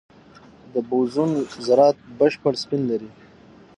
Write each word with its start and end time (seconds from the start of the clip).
د 0.71 0.73
بوزون 0.89 1.31
ذرات 1.65 1.97
بشپړ 2.19 2.53
سپین 2.63 2.81
لري. 2.91 3.09